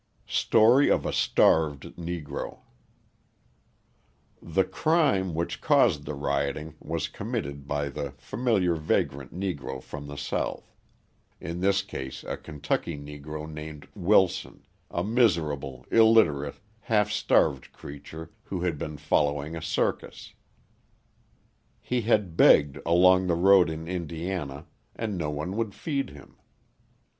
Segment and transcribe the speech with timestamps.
[0.25, 2.61] Story of a Starved Negro
[4.41, 10.15] The crime which caused the rioting was committed by the familiar vagrant Negro from the
[10.17, 10.73] South
[11.39, 18.61] in this case a Kentucky Negro named Wilson a miserable, illiterate, half starved creature who
[18.61, 20.33] had been following a circus.
[21.79, 24.65] He had begged along the road in Indiana
[24.95, 26.37] and no one would feed him.